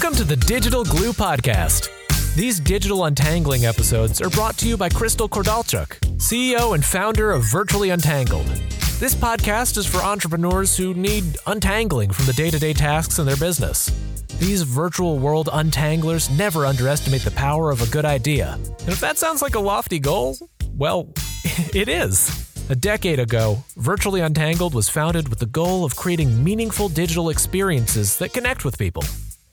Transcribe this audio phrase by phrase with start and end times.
[0.00, 1.90] Welcome to the Digital Glue Podcast.
[2.36, 5.88] These digital untangling episodes are brought to you by Crystal Kordalchuk,
[6.18, 8.46] CEO and founder of Virtually Untangled.
[9.00, 13.26] This podcast is for entrepreneurs who need untangling from the day to day tasks in
[13.26, 13.90] their business.
[14.38, 18.52] These virtual world untanglers never underestimate the power of a good idea.
[18.52, 20.38] And if that sounds like a lofty goal,
[20.76, 21.08] well,
[21.74, 22.48] it is.
[22.70, 28.16] A decade ago, Virtually Untangled was founded with the goal of creating meaningful digital experiences
[28.18, 29.02] that connect with people.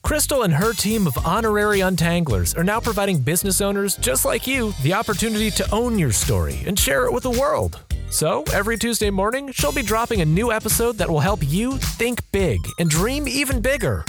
[0.06, 4.72] Crystal and her team of honorary untanglers are now providing business owners just like you
[4.84, 7.80] the opportunity to own your story and share it with the world.
[8.08, 12.20] So, every Tuesday morning, she'll be dropping a new episode that will help you think
[12.30, 14.04] big and dream even bigger.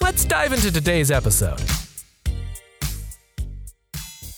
[0.00, 1.60] Let's dive into today's episode.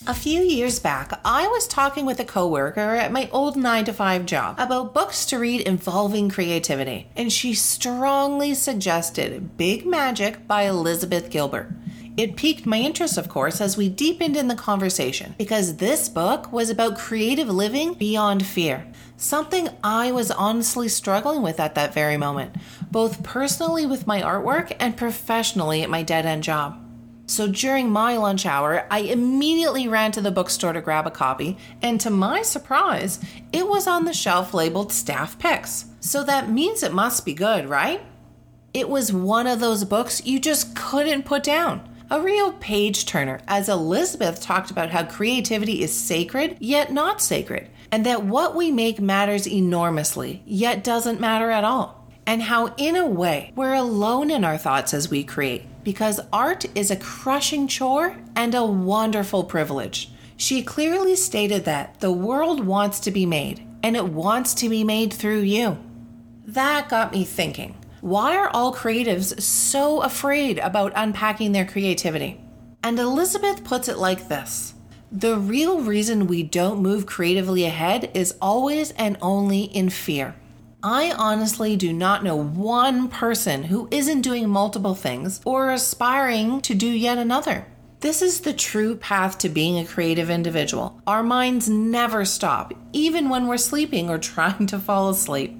[0.09, 3.92] A few years back, I was talking with a coworker at my old 9 to
[3.92, 10.62] 5 job about books to read involving creativity, and she strongly suggested Big Magic by
[10.62, 11.73] Elizabeth Gilbert.
[12.16, 16.52] It piqued my interest, of course, as we deepened in the conversation, because this book
[16.52, 18.86] was about creative living beyond fear.
[19.17, 22.55] Something I was honestly struggling with at that very moment,
[22.92, 26.86] both personally with my artwork and professionally at my dead end job.
[27.28, 31.58] So during my lunch hour, I immediately ran to the bookstore to grab a copy,
[31.83, 33.18] and to my surprise,
[33.52, 35.86] it was on the shelf labeled staff picks.
[35.98, 38.00] So that means it must be good, right?
[38.72, 41.88] It was one of those books you just couldn't put down.
[42.08, 47.68] A real page turner, as Elizabeth talked about how creativity is sacred, yet not sacred,
[47.90, 51.95] and that what we make matters enormously, yet doesn't matter at all.
[52.27, 56.64] And how, in a way, we're alone in our thoughts as we create because art
[56.74, 60.10] is a crushing chore and a wonderful privilege.
[60.36, 64.83] She clearly stated that the world wants to be made, and it wants to be
[64.83, 65.78] made through you.
[66.44, 72.40] That got me thinking why are all creatives so afraid about unpacking their creativity?
[72.83, 74.74] And Elizabeth puts it like this
[75.11, 80.34] The real reason we don't move creatively ahead is always and only in fear.
[80.89, 86.77] I honestly do not know one person who isn't doing multiple things or aspiring to
[86.77, 87.67] do yet another.
[87.98, 91.02] This is the true path to being a creative individual.
[91.05, 95.58] Our minds never stop, even when we're sleeping or trying to fall asleep.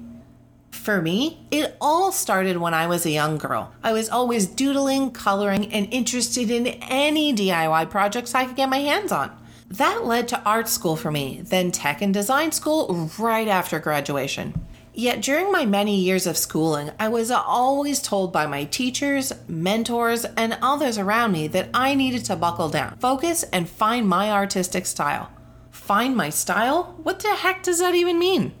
[0.71, 3.73] For me, it all started when I was a young girl.
[3.83, 8.79] I was always doodling, coloring, and interested in any DIY projects I could get my
[8.79, 9.37] hands on.
[9.67, 14.53] That led to art school for me, then tech and design school right after graduation.
[14.99, 20.25] Yet during my many years of schooling, I was always told by my teachers, mentors,
[20.25, 24.87] and others around me that I needed to buckle down, focus, and find my artistic
[24.87, 25.29] style.
[25.69, 26.95] Find my style?
[27.03, 28.53] What the heck does that even mean?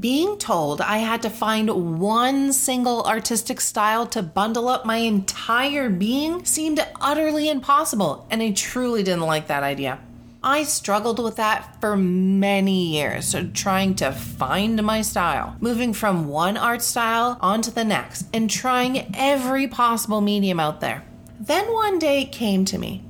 [0.00, 5.90] Being told I had to find one single artistic style to bundle up my entire
[5.90, 9.98] being seemed utterly impossible, and I truly didn't like that idea.
[10.46, 16.58] I struggled with that for many years, trying to find my style, moving from one
[16.58, 21.02] art style onto the next, and trying every possible medium out there.
[21.40, 23.02] Then one day it came to me.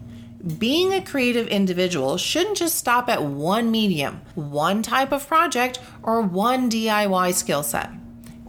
[0.59, 6.23] Being a creative individual shouldn't just stop at one medium, one type of project, or
[6.23, 7.91] one DIY skill set.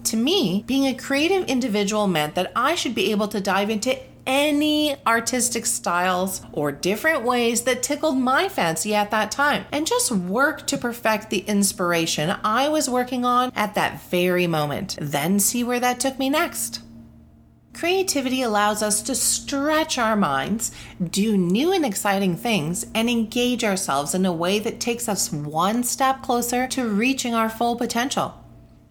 [0.04, 3.98] To me, being a creative individual meant that I should be able to dive into
[4.26, 10.12] any artistic styles or different ways that tickled my fancy at that time and just
[10.12, 15.64] work to perfect the inspiration I was working on at that very moment, then see
[15.64, 16.82] where that took me next.
[17.74, 20.72] Creativity allows us to stretch our minds,
[21.10, 25.84] do new and exciting things, and engage ourselves in a way that takes us one
[25.84, 28.45] step closer to reaching our full potential.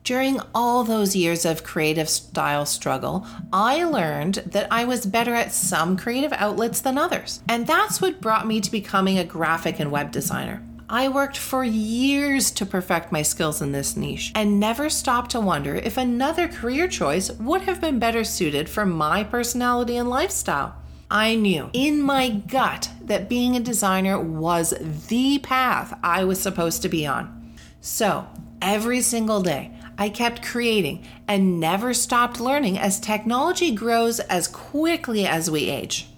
[0.04, 5.50] During all those years of creative style struggle, I learned that I was better at
[5.50, 7.40] some creative outlets than others.
[7.48, 10.62] And that's what brought me to becoming a graphic and web designer.
[10.90, 15.40] I worked for years to perfect my skills in this niche and never stopped to
[15.40, 20.76] wonder if another career choice would have been better suited for my personality and lifestyle.
[21.10, 24.74] I knew in my gut that being a designer was
[25.08, 27.56] the path I was supposed to be on.
[27.80, 28.26] So,
[28.60, 35.26] every single day, I kept creating and never stopped learning as technology grows as quickly
[35.26, 36.08] as we age.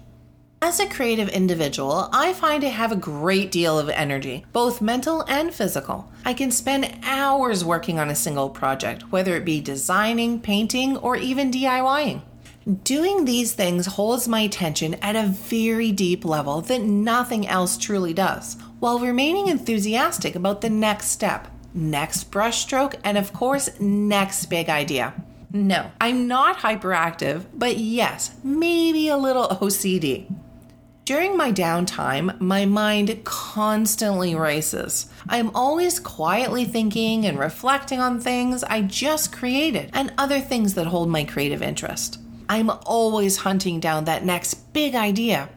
[0.59, 5.23] As a creative individual, I find I have a great deal of energy, both mental
[5.27, 6.11] and physical.
[6.25, 11.15] I can spend hours working on a single project, whether it be designing, painting, or
[11.15, 12.23] even DIYing.
[12.83, 18.13] Doing these things holds my attention at a very deep level that nothing else truly
[18.13, 21.47] does, while remaining enthusiastic about the next step
[21.77, 25.13] next brushstroke, and of course, next big idea.
[25.53, 30.29] No, I'm not hyperactive, but yes, maybe a little OCD.
[31.05, 35.09] During my downtime, my mind constantly races.
[35.29, 40.87] I'm always quietly thinking and reflecting on things I just created and other things that
[40.87, 42.19] hold my creative interest.
[42.49, 45.47] I'm always hunting down that next big idea.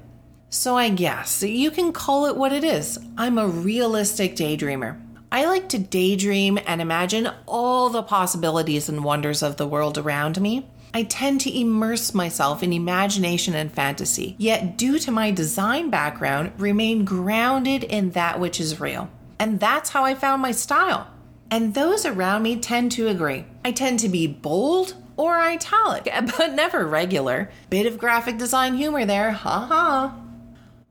[0.51, 3.01] So I guess you can call it what it is.
[3.19, 5.01] I'm a realistic daydreamer.
[5.33, 10.41] I like to daydream and imagine all the possibilities and wonders of the world around
[10.41, 10.67] me.
[10.93, 16.53] I tend to immerse myself in imagination and fantasy, yet, due to my design background,
[16.59, 19.09] remain grounded in that which is real.
[19.39, 21.07] And that's how I found my style.
[21.49, 23.45] And those around me tend to agree.
[23.65, 26.05] I tend to be bold or italic,
[26.39, 27.51] but never regular.
[27.69, 30.11] Bit of graphic design humor there, haha.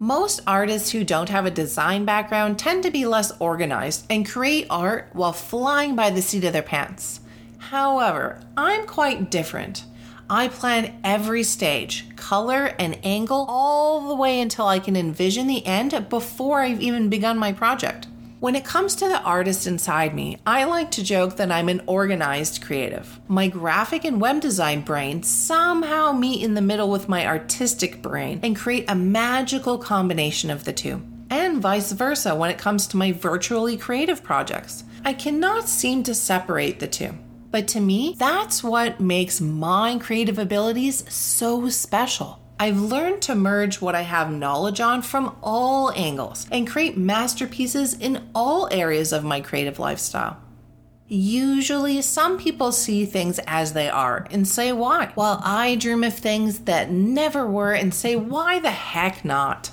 [0.01, 4.65] Most artists who don't have a design background tend to be less organized and create
[4.69, 7.19] art while flying by the seat of their pants.
[7.57, 9.83] However, I'm quite different.
[10.29, 15.65] I plan every stage, color, and angle all the way until I can envision the
[15.65, 18.07] end before I've even begun my project.
[18.39, 21.81] When it comes to the artist inside me, I like to joke that I'm an
[21.87, 23.19] organized creative.
[23.27, 28.39] My graphic and web design brain somehow meet in the middle with my artistic brain
[28.41, 31.01] and create a magical combination of the two.
[31.29, 34.85] And vice versa when it comes to my virtually creative projects.
[35.03, 37.15] I cannot seem to separate the two.
[37.51, 42.38] But to me, that's what makes my creative abilities so special.
[42.61, 47.93] I've learned to merge what I have knowledge on from all angles and create masterpieces
[47.93, 50.37] in all areas of my creative lifestyle.
[51.07, 56.13] Usually, some people see things as they are and say why, while I dream of
[56.13, 59.71] things that never were and say why the heck not.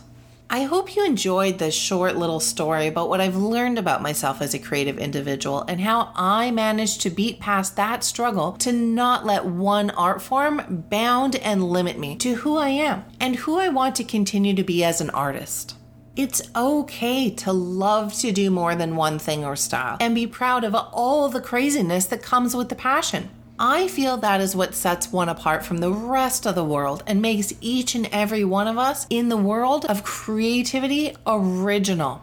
[0.49, 4.55] I hope you enjoyed this short little story about what I've learned about myself as
[4.55, 9.45] a creative individual and how I managed to beat past that struggle to not let
[9.45, 13.97] one art form bound and limit me to who I am and who I want
[13.97, 15.75] to continue to be as an artist.
[16.15, 20.63] It's okay to love to do more than one thing or style and be proud
[20.63, 23.31] of all the craziness that comes with the passion.
[23.59, 27.23] I feel that is what sets one apart from the rest of the world and
[27.23, 32.21] makes each and every one of us in the world of creativity original.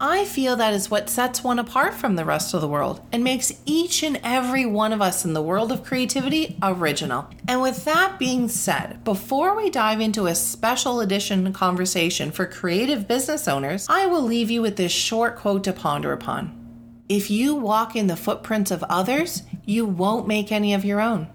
[0.00, 3.22] I feel that is what sets one apart from the rest of the world and
[3.22, 7.28] makes each and every one of us in the world of creativity original.
[7.46, 13.06] And with that being said, before we dive into a special edition conversation for creative
[13.06, 16.61] business owners, I will leave you with this short quote to ponder upon.
[17.08, 21.28] If you walk in the footprints of others, you won't make any of your own.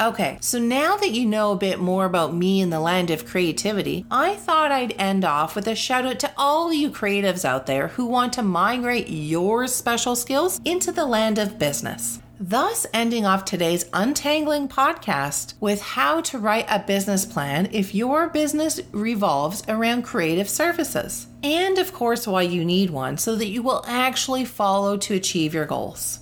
[0.00, 3.26] Okay, so now that you know a bit more about me in the land of
[3.26, 7.66] creativity, I thought I'd end off with a shout out to all you creatives out
[7.66, 12.20] there who want to migrate your special skills into the land of business.
[12.40, 18.28] Thus, ending off today's Untangling podcast with how to write a business plan if your
[18.28, 21.26] business revolves around creative services.
[21.42, 25.52] And of course, why you need one so that you will actually follow to achieve
[25.52, 26.20] your goals.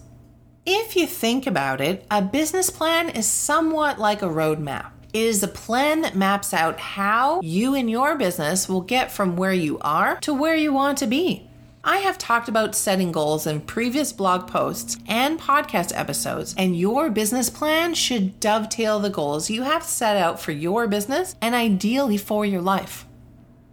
[0.64, 4.92] If you think about it, a business plan is somewhat like a roadmap.
[5.12, 9.36] It is a plan that maps out how you and your business will get from
[9.36, 11.50] where you are to where you want to be.
[11.88, 17.10] I have talked about setting goals in previous blog posts and podcast episodes, and your
[17.10, 22.16] business plan should dovetail the goals you have set out for your business and ideally
[22.16, 23.06] for your life.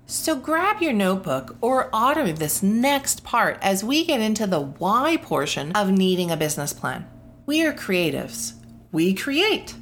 [0.05, 5.17] So grab your notebook or auto this next part as we get into the why
[5.17, 7.07] portion of needing a business plan.
[7.47, 8.53] We are creatives.
[8.91, 9.73] We create.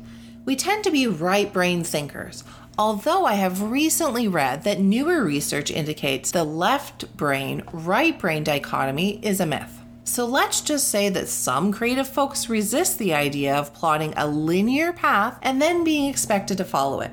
[0.45, 2.45] We tend to be right brain thinkers
[2.83, 9.23] Although I have recently read that newer research indicates the left brain right brain dichotomy
[9.23, 9.83] is a myth.
[10.03, 14.93] So let's just say that some creative folks resist the idea of plotting a linear
[14.93, 17.11] path and then being expected to follow it.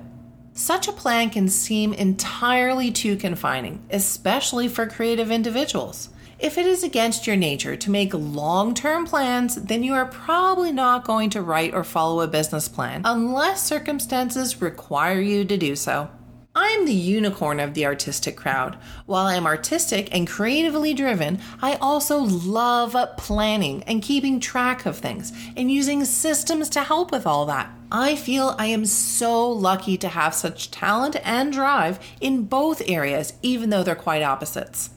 [0.54, 6.08] Such a plan can seem entirely too confining, especially for creative individuals.
[6.38, 10.70] If it is against your nature to make long term plans, then you are probably
[10.70, 15.74] not going to write or follow a business plan unless circumstances require you to do
[15.74, 16.08] so.
[16.54, 18.78] I'm the unicorn of the artistic crowd.
[19.06, 25.32] While I'm artistic and creatively driven, I also love planning and keeping track of things
[25.56, 27.68] and using systems to help with all that.
[27.90, 33.32] I feel I am so lucky to have such talent and drive in both areas,
[33.42, 34.90] even though they're quite opposites.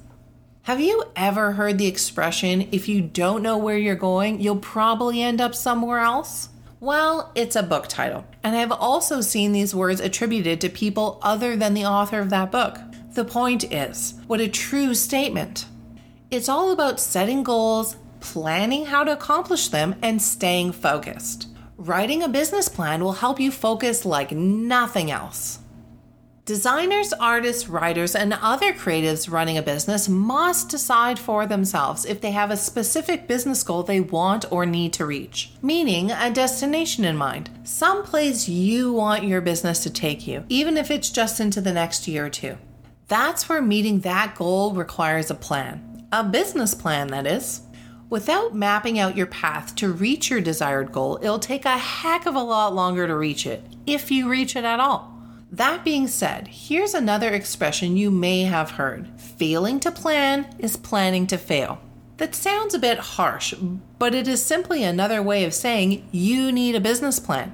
[0.65, 5.19] Have you ever heard the expression, if you don't know where you're going, you'll probably
[5.19, 6.49] end up somewhere else?
[6.79, 11.55] Well, it's a book title, and I've also seen these words attributed to people other
[11.55, 12.77] than the author of that book.
[13.13, 15.65] The point is, what a true statement.
[16.29, 21.47] It's all about setting goals, planning how to accomplish them, and staying focused.
[21.75, 25.57] Writing a business plan will help you focus like nothing else.
[26.45, 32.31] Designers, artists, writers, and other creatives running a business must decide for themselves if they
[32.31, 37.15] have a specific business goal they want or need to reach, meaning a destination in
[37.15, 41.61] mind, some place you want your business to take you, even if it's just into
[41.61, 42.57] the next year or two.
[43.07, 47.61] That's where meeting that goal requires a plan, a business plan, that is.
[48.09, 52.33] Without mapping out your path to reach your desired goal, it'll take a heck of
[52.33, 55.10] a lot longer to reach it, if you reach it at all.
[55.53, 61.27] That being said, here's another expression you may have heard failing to plan is planning
[61.27, 61.81] to fail.
[62.17, 63.53] That sounds a bit harsh,
[63.99, 67.51] but it is simply another way of saying you need a business plan.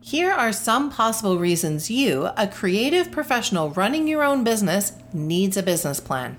[0.00, 5.62] Here are some possible reasons you, a creative professional running your own business, needs a
[5.62, 6.36] business plan.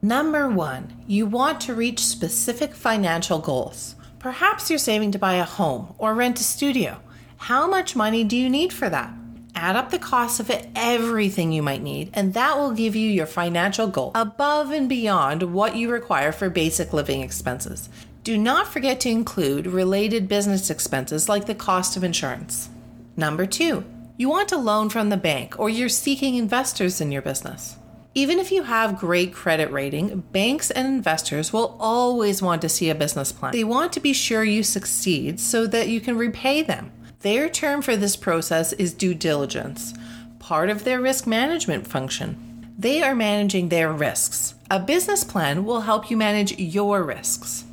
[0.00, 3.96] Number one, you want to reach specific financial goals.
[4.20, 7.00] Perhaps you're saving to buy a home or rent a studio.
[7.36, 9.12] How much money do you need for that?
[9.58, 13.10] Add up the cost of it, everything you might need, and that will give you
[13.10, 17.88] your financial goal above and beyond what you require for basic living expenses.
[18.22, 22.68] Do not forget to include related business expenses like the cost of insurance.
[23.16, 23.84] Number two,
[24.16, 27.76] you want a loan from the bank or you're seeking investors in your business.
[28.14, 32.90] Even if you have great credit rating, banks and investors will always want to see
[32.90, 33.52] a business plan.
[33.52, 36.92] They want to be sure you succeed so that you can repay them.
[37.22, 39.92] Their term for this process is due diligence,
[40.38, 42.72] part of their risk management function.
[42.78, 44.54] They are managing their risks.
[44.70, 47.64] A business plan will help you manage your risks.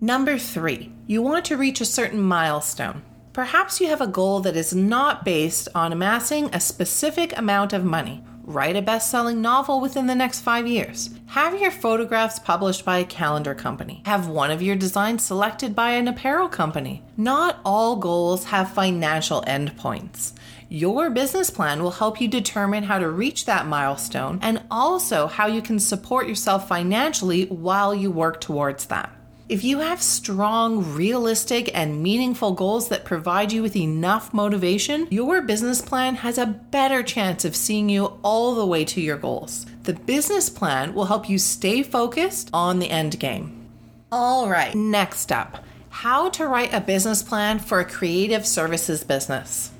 [0.00, 3.02] Number three, you want to reach a certain milestone.
[3.32, 7.84] Perhaps you have a goal that is not based on amassing a specific amount of
[7.84, 12.84] money write a best selling novel within the next five years, have your photographs published
[12.84, 17.02] by a calendar company, have one of your designs selected by an apparel company.
[17.16, 20.32] Not all goals have financial endpoints.
[20.68, 25.46] Your business plan will help you determine how to reach that milestone and also how
[25.46, 29.10] you can support yourself financially while you work towards that.
[29.48, 35.42] If you have strong, realistic, and meaningful goals that provide you with enough motivation, your
[35.42, 39.66] business plan has a better chance of seeing you all the way to your goals.
[39.82, 43.68] The business plan will help you stay focused on the end game.
[44.10, 49.70] All right, next up how to write a business plan for a creative services business.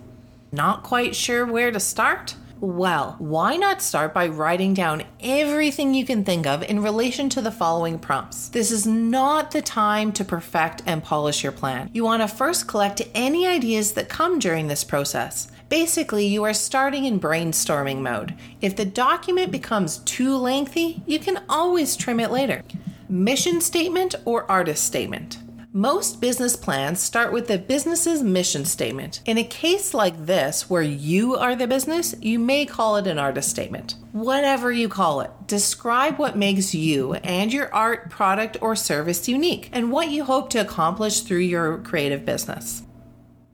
[0.52, 2.36] Not quite sure where to start?
[2.62, 7.40] Well, why not start by writing down everything you can think of in relation to
[7.40, 8.50] the following prompts?
[8.50, 11.90] This is not the time to perfect and polish your plan.
[11.92, 15.48] You want to first collect any ideas that come during this process.
[15.68, 18.36] Basically, you are starting in brainstorming mode.
[18.60, 22.62] If the document becomes too lengthy, you can always trim it later.
[23.08, 25.41] Mission statement or artist statement.
[25.74, 29.22] Most business plans start with the business's mission statement.
[29.24, 33.18] In a case like this, where you are the business, you may call it an
[33.18, 33.94] artist statement.
[34.12, 39.70] Whatever you call it, describe what makes you and your art, product, or service unique
[39.72, 42.82] and what you hope to accomplish through your creative business.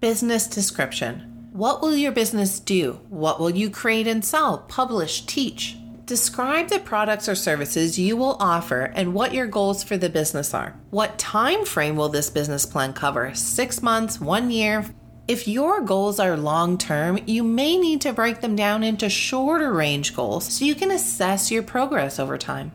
[0.00, 1.50] Business description.
[1.52, 2.98] What will your business do?
[3.10, 5.76] What will you create and sell, publish, teach?
[6.08, 10.54] Describe the products or services you will offer and what your goals for the business
[10.54, 10.74] are.
[10.88, 13.34] What time frame will this business plan cover?
[13.34, 14.86] 6 months, 1 year?
[15.28, 19.70] If your goals are long term, you may need to break them down into shorter
[19.70, 22.72] range goals so you can assess your progress over time.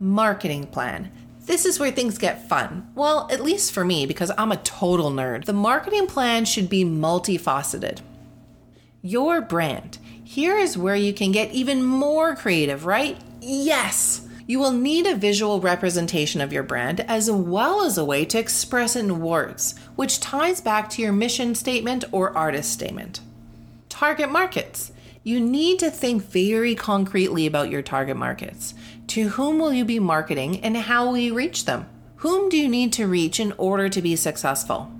[0.00, 1.12] Marketing plan.
[1.46, 2.90] This is where things get fun.
[2.96, 5.44] Well, at least for me, because I'm a total nerd.
[5.44, 8.00] The marketing plan should be multifaceted.
[9.00, 9.98] Your brand.
[10.34, 13.16] Here is where you can get even more creative, right?
[13.40, 14.26] Yes!
[14.48, 18.38] You will need a visual representation of your brand as well as a way to
[18.40, 23.20] express it in words, which ties back to your mission statement or artist statement.
[23.88, 24.90] Target markets.
[25.22, 28.74] You need to think very concretely about your target markets.
[29.06, 31.86] To whom will you be marketing and how will you reach them?
[32.16, 34.90] Whom do you need to reach in order to be successful?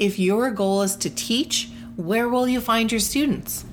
[0.00, 3.64] If your goal is to teach, where will you find your students?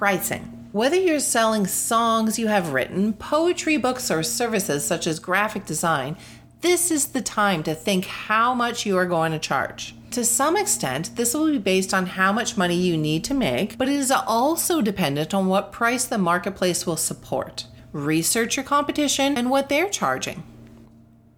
[0.00, 0.66] Pricing.
[0.72, 6.16] Whether you're selling songs you have written, poetry books, or services such as graphic design,
[6.62, 9.94] this is the time to think how much you are going to charge.
[10.12, 13.76] To some extent, this will be based on how much money you need to make,
[13.76, 17.66] but it is also dependent on what price the marketplace will support.
[17.92, 20.42] Research your competition and what they're charging.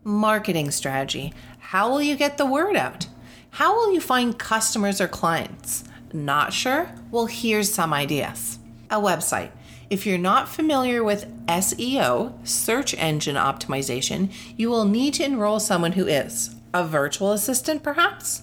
[0.05, 1.35] Marketing strategy.
[1.59, 3.09] How will you get the word out?
[3.51, 5.83] How will you find customers or clients?
[6.13, 6.91] Not sure?
[7.11, 8.59] Well, here's some ideas.
[8.91, 9.51] A website.
[9.91, 15.93] If you're not familiar with SEO, search engine optimization, you will need to enroll someone
[15.93, 16.55] who is.
[16.73, 18.43] A virtual assistant, perhaps?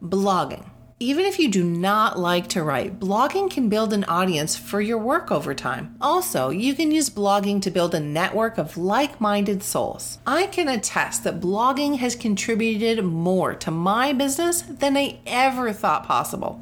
[0.00, 0.68] Blogging.
[1.00, 4.96] Even if you do not like to write, blogging can build an audience for your
[4.96, 5.96] work over time.
[6.00, 10.18] Also, you can use blogging to build a network of like minded souls.
[10.24, 16.06] I can attest that blogging has contributed more to my business than I ever thought
[16.06, 16.60] possible.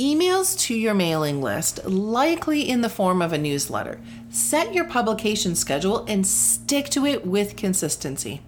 [0.00, 4.00] Emails to your mailing list, likely in the form of a newsletter.
[4.30, 8.40] Set your publication schedule and stick to it with consistency.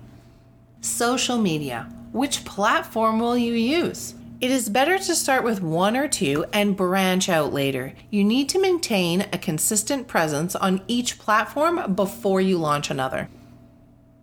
[0.81, 1.93] Social media.
[2.11, 4.15] Which platform will you use?
[4.41, 7.93] It is better to start with one or two and branch out later.
[8.09, 13.29] You need to maintain a consistent presence on each platform before you launch another.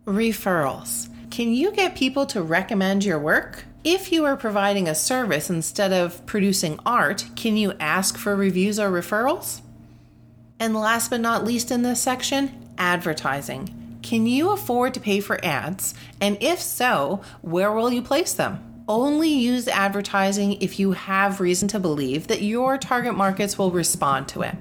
[0.06, 1.10] Referrals.
[1.30, 3.66] Can you get people to recommend your work?
[3.84, 8.78] If you are providing a service instead of producing art, can you ask for reviews
[8.78, 9.62] or referrals?
[10.60, 14.00] And last but not least in this section, advertising.
[14.04, 15.94] Can you afford to pay for ads?
[16.20, 18.84] And if so, where will you place them?
[18.86, 24.28] Only use advertising if you have reason to believe that your target markets will respond
[24.30, 24.56] to it.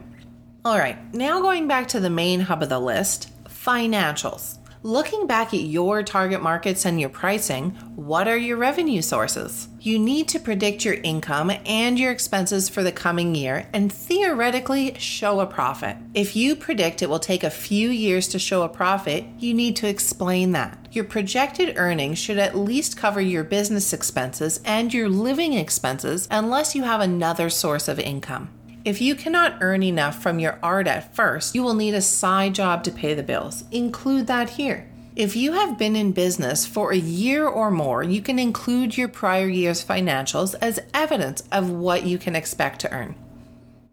[0.65, 4.58] All right, now going back to the main hub of the list financials.
[4.85, 9.67] Looking back at your target markets and your pricing, what are your revenue sources?
[9.81, 14.95] You need to predict your income and your expenses for the coming year and theoretically
[14.95, 15.97] show a profit.
[16.15, 19.75] If you predict it will take a few years to show a profit, you need
[19.77, 20.87] to explain that.
[20.93, 26.77] Your projected earnings should at least cover your business expenses and your living expenses unless
[26.77, 28.51] you have another source of income.
[28.89, 32.55] If you cannot earn enough from your art at first, you will need a side
[32.55, 33.65] job to pay the bills.
[33.71, 34.89] Include that here.
[35.15, 39.09] If you have been in business for a year or more, you can include your
[39.09, 43.15] prior year's financials as evidence of what you can expect to earn.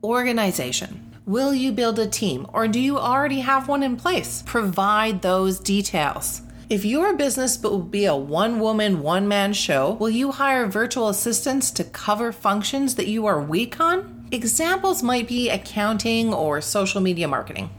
[0.02, 1.14] Organization.
[1.26, 4.44] Will you build a team or do you already have one in place?
[4.46, 6.42] Provide those details.
[6.70, 11.10] If your business will be a one woman, one man show, will you hire virtual
[11.10, 14.15] assistants to cover functions that you are weak on?
[14.32, 17.70] Examples might be accounting or social media marketing.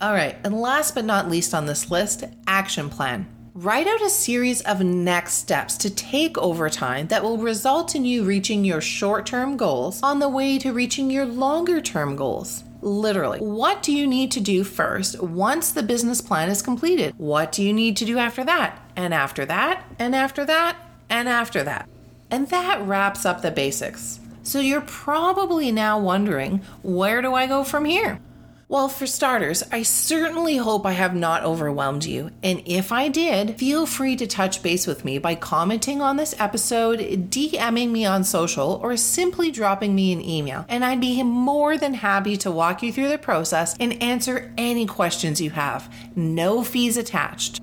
[0.00, 3.26] All right, and last but not least on this list, action plan.
[3.54, 8.04] Write out a series of next steps to take over time that will result in
[8.04, 12.64] you reaching your short term goals on the way to reaching your longer term goals.
[12.82, 17.14] Literally, what do you need to do first once the business plan is completed?
[17.16, 18.78] What do you need to do after that?
[18.94, 19.84] And after that?
[19.98, 20.76] And after that?
[21.08, 21.88] And after that?
[22.30, 24.20] And that wraps up the basics.
[24.46, 28.20] So you're probably now wondering, where do I go from here?
[28.68, 32.30] Well, for starters, I certainly hope I have not overwhelmed you.
[32.44, 36.32] And if I did, feel free to touch base with me by commenting on this
[36.38, 40.64] episode, DMing me on social, or simply dropping me an email.
[40.68, 44.86] And I'd be more than happy to walk you through the process and answer any
[44.86, 45.92] questions you have.
[46.14, 47.60] No fees attached.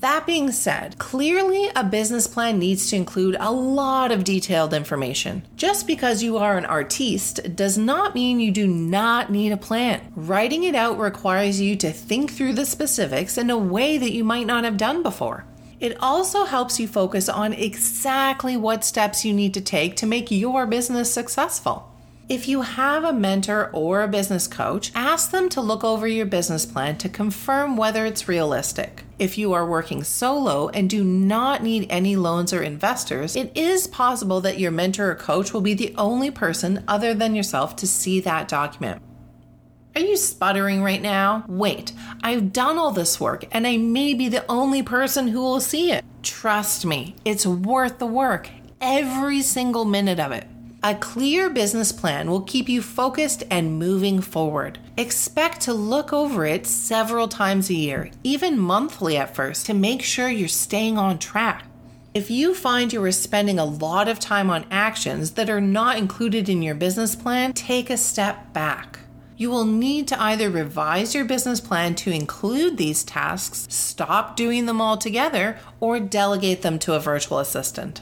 [0.00, 5.46] That being said, clearly a business plan needs to include a lot of detailed information.
[5.56, 10.10] Just because you are an artiste does not mean you do not need a plan.
[10.16, 14.24] Writing it out requires you to think through the specifics in a way that you
[14.24, 15.44] might not have done before.
[15.80, 20.30] It also helps you focus on exactly what steps you need to take to make
[20.30, 21.89] your business successful.
[22.30, 26.26] If you have a mentor or a business coach, ask them to look over your
[26.26, 29.02] business plan to confirm whether it's realistic.
[29.18, 33.88] If you are working solo and do not need any loans or investors, it is
[33.88, 37.86] possible that your mentor or coach will be the only person other than yourself to
[37.88, 39.02] see that document.
[39.96, 41.44] Are you sputtering right now?
[41.48, 45.60] Wait, I've done all this work and I may be the only person who will
[45.60, 46.04] see it.
[46.22, 48.48] Trust me, it's worth the work,
[48.80, 50.46] every single minute of it.
[50.82, 54.78] A clear business plan will keep you focused and moving forward.
[54.96, 60.00] Expect to look over it several times a year, even monthly at first, to make
[60.00, 61.66] sure you're staying on track.
[62.14, 65.98] If you find you are spending a lot of time on actions that are not
[65.98, 69.00] included in your business plan, take a step back.
[69.36, 74.64] You will need to either revise your business plan to include these tasks, stop doing
[74.64, 78.00] them altogether, or delegate them to a virtual assistant.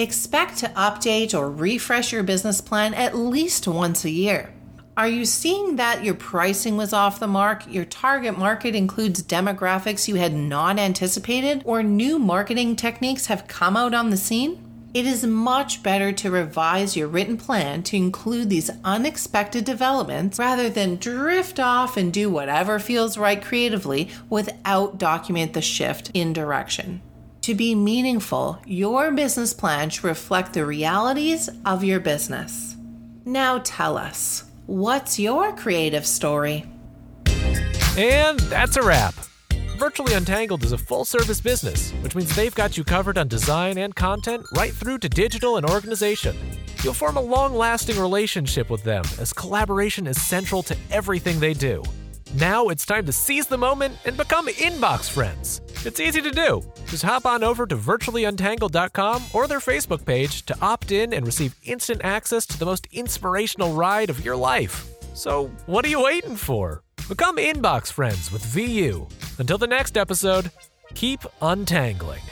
[0.00, 4.50] Expect to update or refresh your business plan at least once a year.
[4.96, 10.08] Are you seeing that your pricing was off the mark, your target market includes demographics
[10.08, 14.64] you had not anticipated, or new marketing techniques have come out on the scene?
[14.94, 20.70] It is much better to revise your written plan to include these unexpected developments rather
[20.70, 27.02] than drift off and do whatever feels right creatively without document the shift in direction.
[27.42, 32.76] To be meaningful, your business plan should reflect the realities of your business.
[33.24, 36.66] Now tell us, what's your creative story?
[37.96, 39.14] And that's a wrap.
[39.78, 43.78] Virtually Untangled is a full service business, which means they've got you covered on design
[43.78, 46.36] and content right through to digital and organization.
[46.84, 51.54] You'll form a long lasting relationship with them as collaboration is central to everything they
[51.54, 51.82] do.
[52.34, 55.62] Now it's time to seize the moment and become inbox friends.
[55.84, 56.62] It's easy to do.
[56.86, 61.56] Just hop on over to virtuallyuntangled.com or their Facebook page to opt in and receive
[61.64, 64.86] instant access to the most inspirational ride of your life.
[65.14, 66.82] So, what are you waiting for?
[67.08, 69.08] Become inbox friends with VU.
[69.38, 70.50] Until the next episode,
[70.94, 72.22] keep untangling.